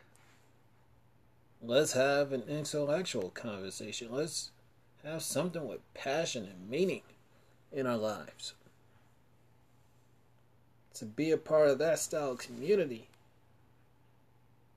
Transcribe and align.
Let's 1.61 1.94
have 1.94 2.31
an 2.31 2.44
intellectual 2.48 3.30
conversation. 3.31 4.09
Let's 4.11 4.52
have 5.03 5.23
something 5.23 5.67
with 5.67 5.81
passion 5.94 6.45
and 6.45 6.70
meaning 6.70 7.02
in 7.72 7.88
our 7.88 7.98
lives 7.98 8.53
to 10.96 11.06
be 11.06 11.32
a 11.32 11.38
part 11.38 11.70
of 11.70 11.78
that 11.80 12.00
style 12.00 12.36
community, 12.36 13.08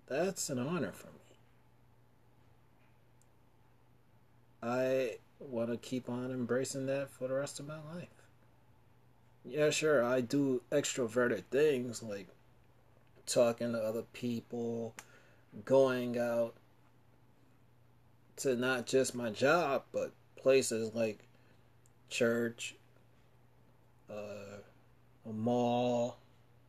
that's 0.06 0.50
an 0.50 0.58
honor 0.58 0.92
for 0.92 1.06
me. 1.06 1.12
I 4.62 5.16
want 5.38 5.70
to 5.70 5.76
keep 5.76 6.08
on 6.08 6.30
embracing 6.30 6.86
that 6.86 7.10
for 7.10 7.28
the 7.28 7.34
rest 7.34 7.60
of 7.60 7.66
my 7.66 7.78
life. 7.94 8.08
Yeah, 9.44 9.70
sure, 9.70 10.04
I 10.04 10.20
do 10.20 10.62
extroverted 10.70 11.44
things 11.50 12.02
like 12.02 12.26
talking 13.26 13.72
to 13.72 13.78
other 13.78 14.02
people, 14.12 14.94
going 15.64 16.18
out 16.18 16.54
to 18.36 18.56
not 18.56 18.86
just 18.86 19.14
my 19.14 19.30
job, 19.30 19.84
but 19.92 20.12
places 20.36 20.94
like 20.94 21.20
church, 22.08 22.74
uh, 24.10 24.57
a 25.28 25.32
mall 25.32 26.18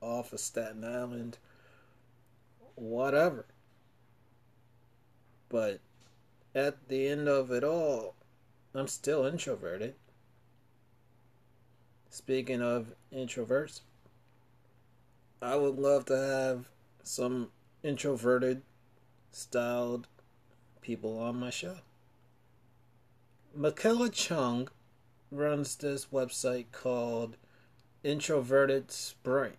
off 0.02 0.34
of 0.34 0.40
Staten 0.40 0.84
Island, 0.84 1.38
whatever. 2.76 3.46
But 5.48 5.80
at 6.54 6.88
the 6.90 7.08
end 7.08 7.28
of 7.28 7.52
it 7.52 7.64
all, 7.64 8.16
I'm 8.74 8.88
still 8.88 9.26
introverted. 9.26 9.96
Speaking 12.10 12.62
of 12.62 12.94
introverts, 13.14 13.82
I 15.42 15.56
would 15.56 15.78
love 15.78 16.06
to 16.06 16.18
have 16.18 16.70
some 17.04 17.50
introverted 17.84 18.62
styled 19.32 20.08
people 20.82 21.20
on 21.20 21.40
my 21.40 21.50
show. 21.50 21.78
Michaela 23.56 24.10
Chung 24.10 24.70
runs 25.32 25.76
this 25.76 26.08
website 26.08 26.66
called 26.72 27.38
Introverted 28.04 28.92
Spring, 28.92 29.58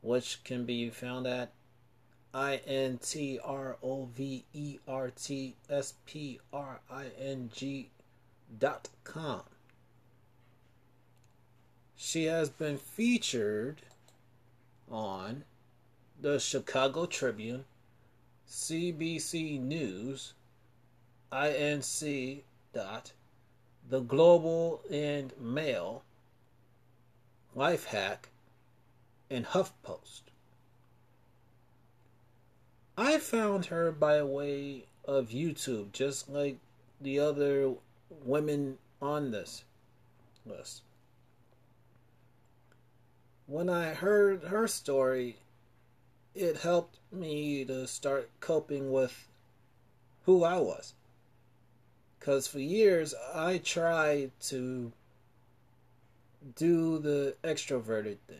which 0.00 0.42
can 0.44 0.64
be 0.64 0.90
found 0.90 1.26
at 1.26 1.52
I 2.32 2.56
N 2.66 2.98
T 2.98 3.38
R 3.42 3.76
O 3.82 4.06
V 4.06 4.44
E 4.52 4.78
R 4.88 5.10
T 5.10 5.56
S 5.70 5.94
P 6.04 6.40
R 6.52 6.80
I 6.90 7.06
N 7.18 7.50
G 7.54 7.90
dot 8.58 8.88
com. 9.04 9.42
She 11.96 12.24
has 12.24 12.50
been 12.50 12.78
featured 12.78 13.82
on 14.90 15.44
the 16.20 16.38
Chicago 16.40 17.06
Tribune, 17.06 17.64
CBC 18.48 19.60
News, 19.60 20.34
INC 21.32 22.42
dot 22.72 23.12
the 23.88 24.00
Globe 24.00 24.80
and 24.90 25.32
Mail 25.38 26.02
Lifehack, 27.56 28.30
and 29.30 29.46
HuffPost. 29.46 30.22
I 32.96 33.18
found 33.18 33.66
her 33.66 33.92
by 33.92 34.22
way 34.22 34.86
of 35.04 35.30
YouTube, 35.30 35.92
just 35.92 36.28
like 36.28 36.58
the 37.00 37.18
other 37.18 37.74
women 38.24 38.78
on 39.00 39.30
this 39.30 39.64
list. 40.46 40.82
When 43.46 43.68
I 43.68 43.94
heard 43.94 44.44
her 44.44 44.66
story, 44.66 45.36
it 46.34 46.58
helped 46.58 46.98
me 47.12 47.64
to 47.66 47.86
start 47.86 48.30
coping 48.40 48.90
with 48.90 49.28
who 50.24 50.42
I 50.44 50.58
was. 50.58 50.94
Because 52.18 52.46
for 52.46 52.58
years, 52.58 53.14
I 53.34 53.58
tried 53.58 54.30
to 54.44 54.92
do 56.56 56.98
the 56.98 57.36
extroverted 57.42 58.18
thing 58.28 58.36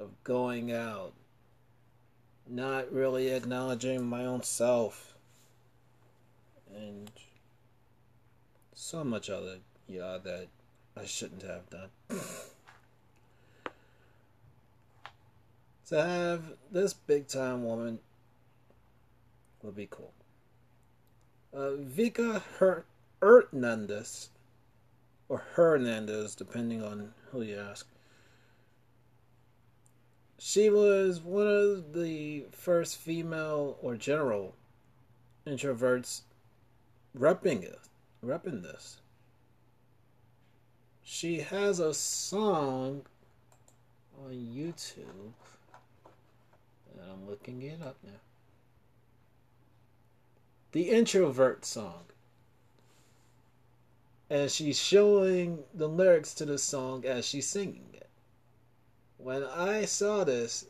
of 0.00 0.10
going 0.24 0.72
out, 0.72 1.12
not 2.48 2.92
really 2.92 3.28
acknowledging 3.28 4.04
my 4.04 4.24
own 4.24 4.42
self, 4.42 5.14
and 6.74 7.10
so 8.74 9.04
much 9.04 9.30
other 9.30 9.58
yeah 9.88 10.18
that 10.22 10.48
I 10.96 11.04
shouldn't 11.04 11.42
have 11.42 11.70
done. 11.70 11.90
to 15.88 16.02
have 16.02 16.42
this 16.70 16.94
big 16.94 17.28
time 17.28 17.64
woman 17.64 17.98
would 19.62 19.76
be 19.76 19.88
cool. 19.90 20.12
Uh, 21.52 21.76
Vika 21.80 22.42
Hernandez 23.20 24.30
or 25.28 25.42
Hernandez, 25.54 26.34
depending 26.34 26.82
on 26.82 27.12
who 27.30 27.42
you 27.42 27.58
ask. 27.58 27.86
She 30.38 30.68
was 30.68 31.20
one 31.20 31.46
of 31.46 31.94
the 31.94 32.44
first 32.52 32.98
female 32.98 33.78
or 33.80 33.96
general 33.96 34.54
introverts 35.46 36.22
repping 37.18 37.62
it, 37.62 37.78
repping 38.24 38.62
this. 38.62 38.98
She 41.02 41.40
has 41.40 41.80
a 41.80 41.94
song 41.94 43.02
on 44.22 44.32
YouTube, 44.32 45.32
and 46.92 47.10
I'm 47.10 47.28
looking 47.28 47.62
it 47.62 47.80
up 47.82 47.96
now. 48.02 48.12
The 50.72 50.90
introvert 50.90 51.64
song 51.64 52.04
and 54.34 54.50
she's 54.50 54.76
showing 54.76 55.60
the 55.74 55.88
lyrics 55.88 56.34
to 56.34 56.44
the 56.44 56.58
song 56.58 57.04
as 57.06 57.24
she's 57.24 57.46
singing 57.46 57.86
it. 57.92 58.08
When 59.16 59.44
I 59.44 59.84
saw 59.84 60.24
this, 60.24 60.66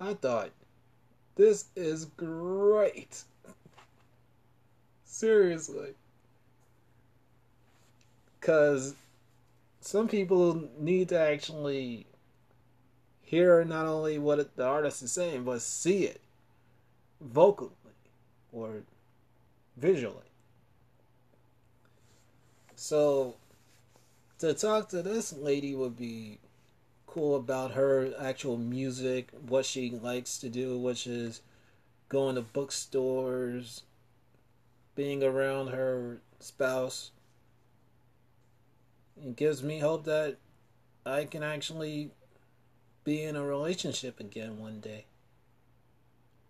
I 0.00 0.14
thought, 0.14 0.50
This 1.34 1.64
is 1.74 2.04
great. 2.04 3.24
Seriously. 5.04 5.94
Because 8.38 8.94
some 9.80 10.06
people 10.06 10.68
need 10.78 11.08
to 11.08 11.18
actually 11.18 12.06
hear 13.20 13.64
not 13.64 13.86
only 13.86 14.20
what 14.20 14.54
the 14.54 14.64
artist 14.64 15.02
is 15.02 15.10
saying, 15.10 15.42
but 15.42 15.60
see 15.60 16.04
it 16.04 16.20
vocally 17.20 17.72
or 18.52 18.84
visually. 19.76 20.31
So, 22.82 23.36
to 24.40 24.54
talk 24.54 24.88
to 24.88 25.02
this 25.02 25.32
lady 25.32 25.72
would 25.72 25.96
be 25.96 26.40
cool 27.06 27.36
about 27.36 27.74
her 27.74 28.12
actual 28.18 28.56
music, 28.56 29.28
what 29.46 29.64
she 29.64 29.90
likes 29.90 30.36
to 30.38 30.48
do, 30.48 30.76
which 30.76 31.06
is 31.06 31.42
going 32.08 32.34
to 32.34 32.42
bookstores, 32.42 33.84
being 34.96 35.22
around 35.22 35.68
her 35.68 36.22
spouse. 36.40 37.12
It 39.16 39.36
gives 39.36 39.62
me 39.62 39.78
hope 39.78 40.02
that 40.06 40.38
I 41.06 41.26
can 41.26 41.44
actually 41.44 42.10
be 43.04 43.22
in 43.22 43.36
a 43.36 43.46
relationship 43.46 44.18
again 44.18 44.58
one 44.58 44.80
day. 44.80 45.04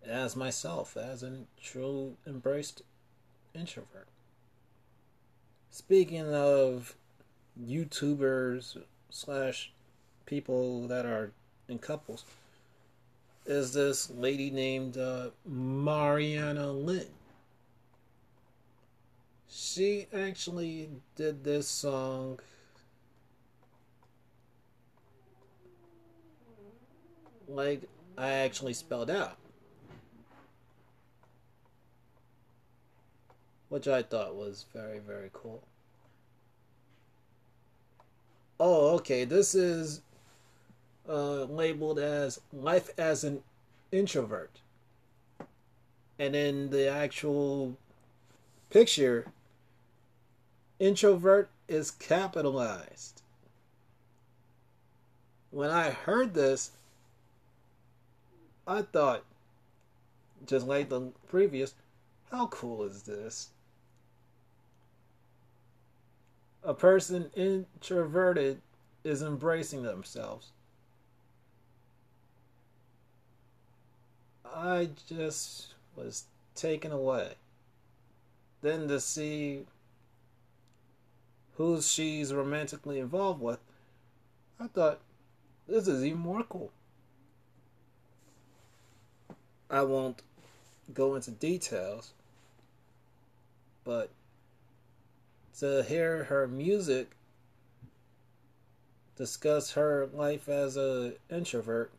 As 0.03 0.35
myself, 0.35 0.97
as 0.97 1.21
a 1.21 1.41
true 1.61 2.17
embraced 2.25 2.81
introvert. 3.53 4.07
Speaking 5.73 6.31
of 6.31 6.95
YouTubers 7.59 8.77
slash 9.09 9.71
people 10.27 10.87
that 10.87 11.03
are 11.03 11.31
in 11.67 11.79
couples, 11.79 12.25
is 13.47 13.73
this 13.73 14.11
lady 14.11 14.51
named 14.51 14.97
uh, 14.97 15.31
Mariana 15.47 16.71
Lynn. 16.71 17.07
She 19.49 20.05
actually 20.13 20.91
did 21.15 21.43
this 21.43 21.67
song. 21.67 22.37
Like 27.47 27.89
I 28.15 28.29
actually 28.29 28.73
spelled 28.73 29.09
out. 29.09 29.39
Which 33.73 33.87
I 33.87 34.03
thought 34.03 34.35
was 34.35 34.67
very, 34.71 34.99
very 34.99 35.31
cool. 35.33 35.63
Oh, 38.59 38.89
okay. 38.97 39.25
This 39.25 39.55
is 39.55 40.01
uh, 41.09 41.45
labeled 41.45 41.97
as 41.97 42.39
Life 42.53 42.91
as 42.99 43.23
an 43.23 43.41
Introvert. 43.91 44.59
And 46.19 46.35
in 46.35 46.69
the 46.69 46.87
actual 46.87 47.75
picture, 48.69 49.25
introvert 50.77 51.49
is 51.67 51.89
capitalized. 51.89 53.23
When 55.49 55.71
I 55.71 55.89
heard 55.89 56.35
this, 56.35 56.73
I 58.67 58.83
thought, 58.83 59.23
just 60.45 60.67
like 60.67 60.89
the 60.89 61.09
previous, 61.27 61.73
how 62.29 62.45
cool 62.45 62.83
is 62.83 63.01
this? 63.01 63.49
A 66.65 66.73
person 66.73 67.29
introverted 67.35 68.61
is 69.03 69.21
embracing 69.21 69.83
themselves. 69.83 70.51
I 74.45 74.89
just 75.09 75.73
was 75.95 76.25
taken 76.55 76.91
away. 76.91 77.33
Then 78.61 78.87
to 78.87 78.99
see 78.99 79.65
who 81.57 81.81
she's 81.81 82.33
romantically 82.33 82.99
involved 82.99 83.41
with, 83.41 83.59
I 84.59 84.67
thought 84.67 85.01
this 85.67 85.87
is 85.87 86.05
even 86.05 86.19
more 86.19 86.43
cool. 86.43 86.71
I 89.69 89.81
won't 89.81 90.21
go 90.93 91.15
into 91.15 91.31
details, 91.31 92.13
but 93.83 94.09
to 95.59 95.83
hear 95.83 96.25
her 96.25 96.47
music 96.47 97.11
discuss 99.15 99.71
her 99.73 100.07
life 100.13 100.49
as 100.49 100.75
a 100.75 101.13
introvert 101.29 101.91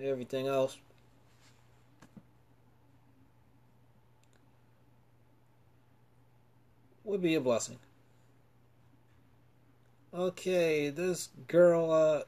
everything 0.00 0.46
else 0.46 0.78
would 7.08 7.22
be 7.22 7.34
a 7.34 7.40
blessing. 7.40 7.78
Okay, 10.12 10.90
this 10.90 11.30
girl, 11.46 11.90
uh, 11.90 12.22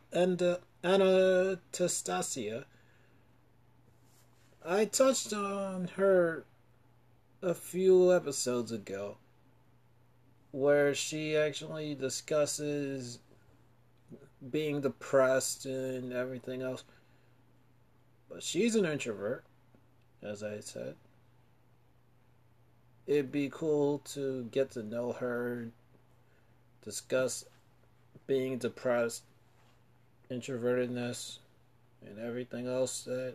Anastasia. 0.84 2.64
I 4.64 4.84
touched 4.86 5.32
on 5.32 5.88
her 5.96 6.44
a 7.42 7.54
few 7.54 8.12
episodes 8.14 8.72
ago, 8.72 9.16
where 10.52 10.94
she 10.94 11.36
actually 11.36 11.94
discusses 11.94 13.18
being 14.50 14.80
depressed 14.80 15.66
and 15.66 16.12
everything 16.12 16.62
else. 16.62 16.84
But 18.28 18.42
she's 18.42 18.74
an 18.74 18.84
introvert, 18.84 19.44
as 20.22 20.42
I 20.42 20.60
said 20.60 20.96
it'd 23.10 23.32
be 23.32 23.50
cool 23.52 23.98
to 23.98 24.44
get 24.52 24.70
to 24.70 24.84
know 24.84 25.10
her, 25.10 25.66
discuss 26.84 27.44
being 28.28 28.56
depressed, 28.56 29.24
introvertedness, 30.30 31.38
and 32.06 32.20
everything 32.20 32.68
else 32.68 33.02
that 33.02 33.34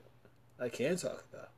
I 0.61 0.69
can 0.69 0.95
talk 0.95 1.25
about. 1.33 1.49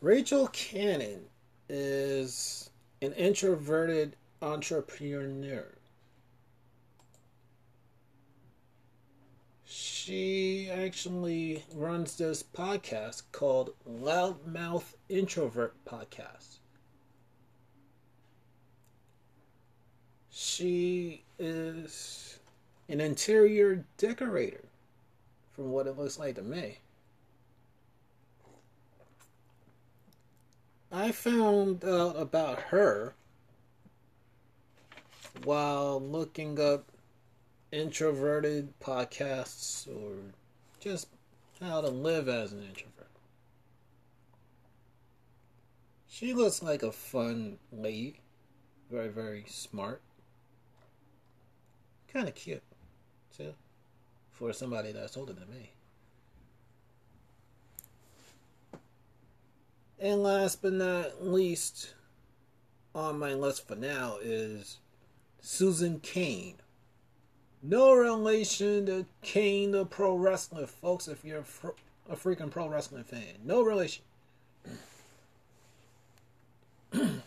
Rachel 0.00 0.46
Cannon 0.46 1.24
is 1.68 2.70
an 3.02 3.12
introverted 3.12 4.16
entrepreneur. 4.42 5.76
she 10.06 10.70
actually 10.70 11.64
runs 11.74 12.16
this 12.16 12.40
podcast 12.40 13.22
called 13.32 13.70
Loudmouth 13.90 14.94
Introvert 15.08 15.74
Podcast. 15.84 16.58
She 20.30 21.24
is 21.40 22.38
an 22.88 23.00
interior 23.00 23.84
decorator, 23.96 24.66
from 25.50 25.72
what 25.72 25.88
it 25.88 25.98
looks 25.98 26.20
like 26.20 26.36
to 26.36 26.42
me. 26.42 26.78
I 30.96 31.12
found 31.12 31.84
out 31.84 32.16
about 32.16 32.58
her 32.70 33.14
while 35.44 36.00
looking 36.00 36.58
up 36.58 36.90
introverted 37.70 38.72
podcasts 38.80 39.86
or 39.86 40.32
just 40.80 41.08
how 41.60 41.82
to 41.82 41.88
live 41.88 42.30
as 42.30 42.54
an 42.54 42.62
introvert. 42.62 43.10
She 46.08 46.32
looks 46.32 46.62
like 46.62 46.82
a 46.82 46.92
fun 46.92 47.58
lady, 47.70 48.20
very, 48.90 49.08
very 49.08 49.44
smart, 49.46 50.00
kind 52.08 52.26
of 52.26 52.34
cute, 52.34 52.62
too, 53.36 53.52
for 54.30 54.54
somebody 54.54 54.92
that's 54.92 55.18
older 55.18 55.34
than 55.34 55.50
me. 55.50 55.75
And 60.06 60.22
last 60.22 60.62
but 60.62 60.72
not 60.72 61.26
least, 61.26 61.94
on 62.94 63.18
my 63.18 63.34
list 63.34 63.66
for 63.66 63.74
now 63.74 64.18
is 64.22 64.78
Susan 65.40 65.98
Cain. 65.98 66.54
No 67.60 67.92
relation 67.92 68.86
to 68.86 69.06
Kane 69.22 69.72
the 69.72 69.84
pro 69.84 70.14
wrestler, 70.14 70.68
folks, 70.68 71.08
if 71.08 71.24
you're 71.24 71.44
a, 72.08 72.14
freaking 72.14 72.52
pro 72.52 72.68
wrestling 72.68 73.02
fan. 73.02 73.34
No 73.44 73.62
relation. 73.62 74.04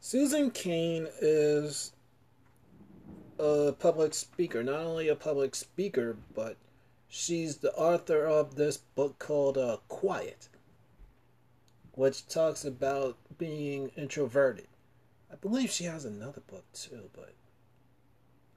Susan 0.00 0.50
Cain 0.50 1.08
is 1.20 1.92
a 3.38 3.74
public 3.78 4.14
speaker. 4.14 4.62
Not 4.62 4.80
only 4.80 5.08
a 5.08 5.14
public 5.14 5.54
speaker, 5.54 6.16
but 6.34 6.56
she's 7.06 7.58
the 7.58 7.74
author 7.74 8.24
of 8.24 8.54
this 8.54 8.78
book 8.78 9.18
called 9.18 9.58
uh, 9.58 9.76
Quiet, 9.88 10.48
which 11.94 12.26
talks 12.26 12.64
about 12.64 13.16
being 13.38 13.90
introverted. 13.96 14.66
I 15.30 15.36
believe 15.36 15.70
she 15.70 15.84
has 15.84 16.04
another 16.04 16.42
book 16.46 16.64
too, 16.72 17.10
but 17.14 17.34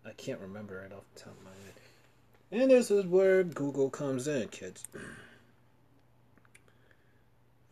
I 0.05 0.11
can't 0.11 0.39
remember 0.39 0.83
it 0.83 0.91
off 0.91 1.03
the 1.13 1.21
top 1.21 1.37
of 1.37 1.43
my 1.43 1.51
head. 1.51 2.61
And 2.61 2.71
this 2.71 2.91
is 2.91 3.05
where 3.05 3.43
Google 3.43 3.89
comes 3.89 4.27
in, 4.27 4.47
kids. 4.49 4.83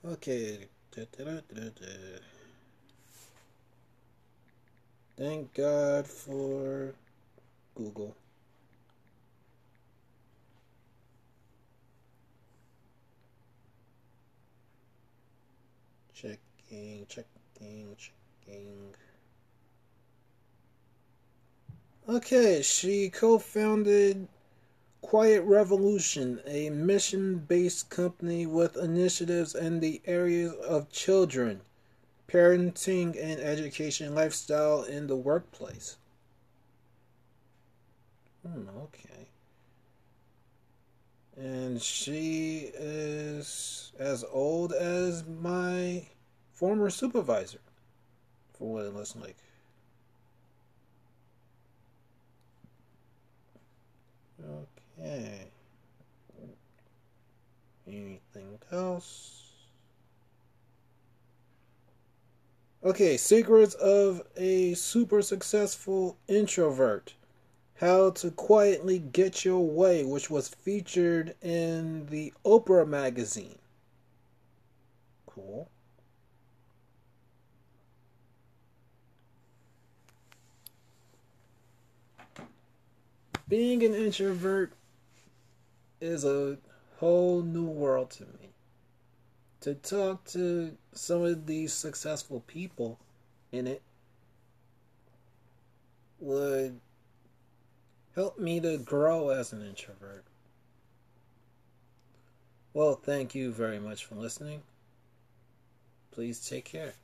Okay. 0.06 0.68
Thank 5.18 5.54
God 5.54 6.08
for 6.08 6.94
Google. 7.76 8.16
Checking, 16.74 17.06
checking, 17.08 17.96
checking. 17.98 18.96
Okay, 22.10 22.64
she 22.64 23.12
co 23.12 23.38
founded 23.38 24.28
Quiet 25.02 25.44
Revolution, 25.44 26.42
a 26.48 26.72
mission 26.72 27.38
based 27.38 27.92
company 27.92 28.48
with 28.48 28.76
initiatives 28.76 29.54
in 29.54 29.82
the 29.82 30.02
areas 30.06 30.54
of 30.68 30.90
children, 30.90 31.62
parenting, 32.28 33.16
and 33.22 33.40
education 33.40 34.16
lifestyle 34.16 34.82
in 34.82 35.06
the 35.06 35.16
workplace. 35.16 35.98
Hmm, 38.42 38.68
okay. 38.86 39.28
And 41.38 41.80
she 41.80 42.72
is 42.74 43.92
as 44.00 44.24
old 44.32 44.74
as 44.74 45.24
my 45.24 46.08
former 46.64 46.90
supervisor, 46.90 47.60
for 48.58 48.72
what 48.72 48.86
it 48.86 48.96
looks 48.96 49.18
like. 49.18 49.36
Okay. 54.98 55.48
Anything 57.86 58.60
else? 58.72 59.52
Okay, 62.82 63.18
secrets 63.18 63.74
of 63.74 64.22
a 64.38 64.74
super 64.76 65.22
successful 65.22 66.16
introvert. 66.30 67.14
How 67.82 68.12
to 68.12 68.32
Quietly 68.32 69.00
Get 69.00 69.44
Your 69.44 69.68
Way, 69.68 70.06
which 70.06 70.30
was 70.30 70.48
featured 70.48 71.36
in 71.42 72.06
the 72.06 72.32
Oprah 72.46 72.88
magazine. 72.88 73.60
Cool. 75.26 75.68
Being 83.54 83.84
an 83.84 83.94
introvert 83.94 84.74
is 86.02 86.26
a 86.26 86.58
whole 86.98 87.44
new 87.44 87.68
world 87.68 88.10
to 88.10 88.24
me. 88.24 88.50
To 89.62 89.76
talk 89.76 90.26
to 90.30 90.76
some 90.94 91.22
of 91.22 91.46
these 91.46 91.72
successful 91.72 92.40
people 92.48 93.00
in 93.52 93.68
it 93.68 93.84
would 96.20 96.80
help 98.16 98.40
me 98.40 98.60
to 98.60 98.80
grow 98.80 99.30
as 99.30 99.54
an 99.54 99.62
introvert. 99.64 100.26
Well, 102.74 102.96
thank 102.96 103.36
you 103.36 103.52
very 103.52 103.78
much 103.78 104.04
for 104.04 104.16
listening. 104.16 104.64
Please 106.10 106.44
take 106.44 106.66
care. 106.66 106.96